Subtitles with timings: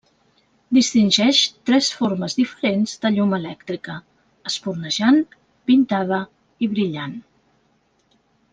[0.77, 3.99] Distingeix tres formes diferents de llum elèctrica:
[4.53, 5.23] espurnejant,
[5.73, 6.21] pintada
[6.65, 7.15] i brillant.